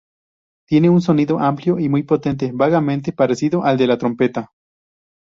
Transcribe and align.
Tiene 0.67 0.89
un 0.89 0.99
sonido 0.99 1.37
amplio 1.39 1.77
y 1.77 1.87
muy 1.87 2.01
potente, 2.01 2.49
vagamente 2.51 3.11
parecido 3.13 3.63
al 3.63 3.77
de 3.77 3.85
la 3.85 3.99
trompeta. 3.99 4.51